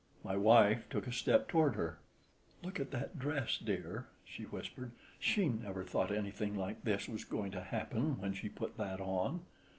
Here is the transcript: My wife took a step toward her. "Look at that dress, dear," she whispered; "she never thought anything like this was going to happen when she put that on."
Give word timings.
My 0.23 0.35
wife 0.35 0.89
took 0.89 1.05
a 1.05 1.11
step 1.11 1.47
toward 1.47 1.75
her. 1.75 1.99
"Look 2.63 2.79
at 2.79 2.89
that 2.89 3.19
dress, 3.19 3.59
dear," 3.59 4.07
she 4.25 4.45
whispered; 4.45 4.93
"she 5.19 5.47
never 5.47 5.83
thought 5.83 6.11
anything 6.11 6.55
like 6.55 6.83
this 6.83 7.07
was 7.07 7.23
going 7.23 7.51
to 7.51 7.61
happen 7.61 8.19
when 8.19 8.33
she 8.33 8.49
put 8.49 8.77
that 8.77 8.99
on." 8.99 9.41